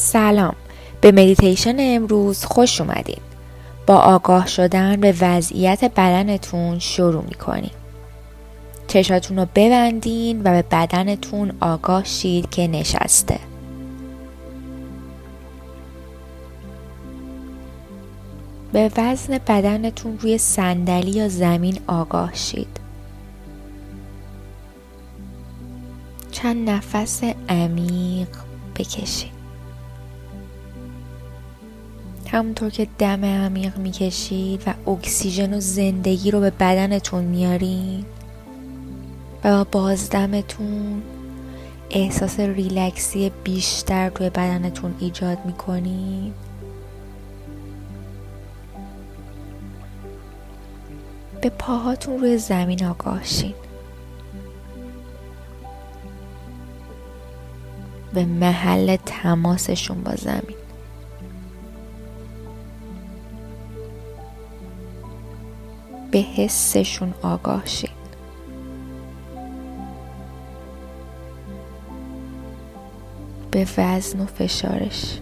[0.00, 0.54] سلام.
[1.00, 3.20] به مدیتیشن امروز خوش اومدین
[3.86, 7.70] با آگاه شدن به وضعیت بدنتون شروع می‌کنیم.
[8.88, 13.38] چشاتون رو ببندین و به بدنتون آگاه شید که نشسته.
[18.72, 22.80] به وزن بدنتون روی صندلی یا زمین آگاه شید.
[26.32, 28.28] چند نفس عمیق
[28.76, 29.39] بکشید.
[32.32, 38.04] همونطور که دم عمیق می‌کشید و اکسیژن و زندگی رو به بدنتون میارین
[39.44, 41.02] و با بازدمتون
[41.90, 46.34] احساس ریلکسی بیشتر روی بدنتون ایجاد می‌کنید.
[51.40, 53.54] به پاهاتون روی زمین آگاه شین.
[58.14, 60.56] به محل تماسشون با زمین.
[66.10, 67.90] به حسشون آگاه شین
[73.50, 75.18] به وزن و فشارش.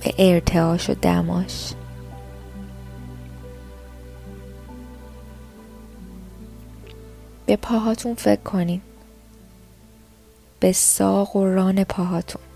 [0.00, 1.72] به ارتعاش و دماش.
[7.46, 8.80] به پاهاتون فکر کنین.
[10.60, 12.47] به ساق و ران پاهاتون.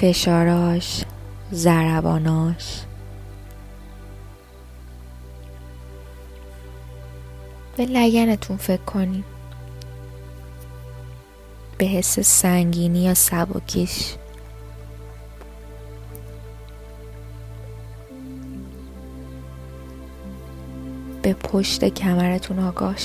[0.00, 1.04] فشاراش
[1.50, 2.80] زرباناش
[7.76, 9.24] به لگنتون فکر کنین
[11.78, 14.14] به حس سنگینی یا سبکیش.
[21.22, 22.96] به پشت کمرتون آگاه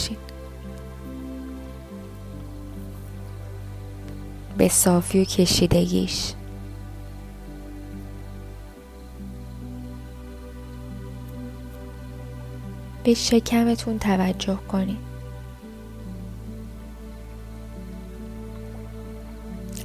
[4.57, 6.33] به صافی و کشیدگیش.
[13.03, 15.11] به شکمتون توجه کنید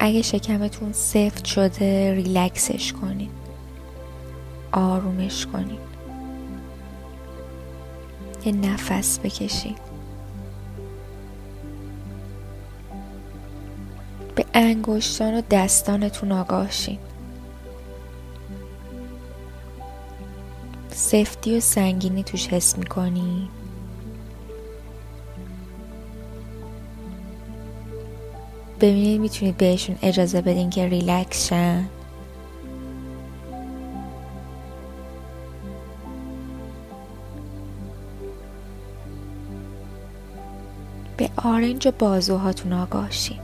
[0.00, 3.30] اگه شکمتون سفت شده ریلکسش کنید
[4.72, 5.78] آرومش کنید
[8.44, 9.78] یه نفس بکشید
[14.34, 16.98] به انگشتان و دستانتون آگاه شین.
[21.06, 23.48] سفتی و سنگینی توش حس می‌کنی؟
[28.80, 31.88] ببینید می‌تونید بهشون اجازه بدین که ریلکس شن؟
[41.16, 43.40] به آرنج و بازوهاتون آگاه شین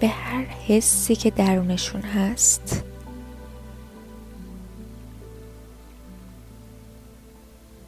[0.00, 2.84] به هر حسی که درونشون هست.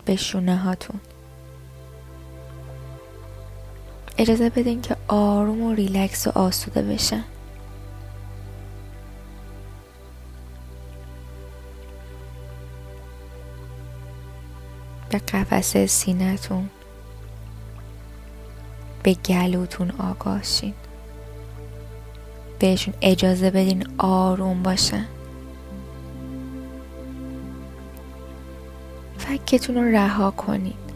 [0.08, 1.00] به شونه هاتون.
[4.18, 7.24] اجازه بدین که آروم و ریلکس و آسوده بشن.
[15.10, 16.70] به قفسه سینتون
[19.02, 20.40] به گلوتون آگاه
[22.58, 25.06] بهشون اجازه بدین آروم باشن.
[29.28, 30.88] فکتون رو رها کنید.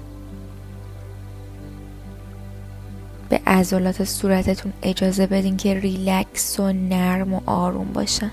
[3.28, 8.30] به عضلات صورتتون اجازه بدین که ریلکس و نرم و آروم باشن.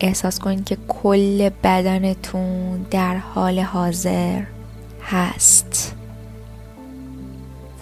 [0.00, 4.42] احساس کنید که کل بدنتون در حال حاضر
[5.02, 5.94] هست.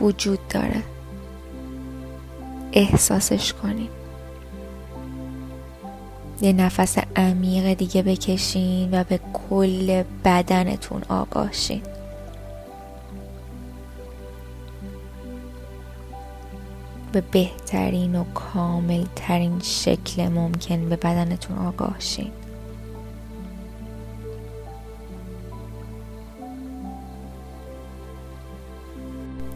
[0.00, 0.82] وجود داره.
[2.72, 4.03] احساسش کنید
[6.40, 11.82] یه نفس عمیق دیگه بکشین و به کل بدنتون آگاه شین
[17.12, 22.30] به بهترین و کامل ترین شکل ممکن به بدنتون آگاه شین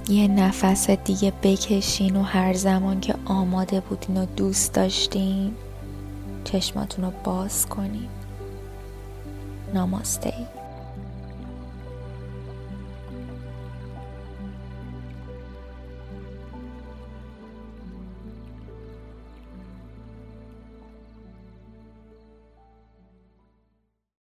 [0.09, 5.55] یه نفس دیگه بکشین و هر زمان که آماده بودین و دوست داشتین
[6.44, 8.08] چشماتون رو باز کنین.
[9.75, 10.35] ناماسته